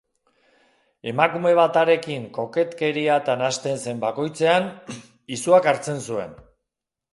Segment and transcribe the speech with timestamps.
[1.11, 4.69] Emakume bat harekin koketkeriatan hasten zen bakoitzean,
[5.39, 6.37] izuak hartzen zuen.